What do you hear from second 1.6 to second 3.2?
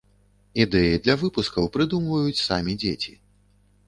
прыдумваюць самі дзеці.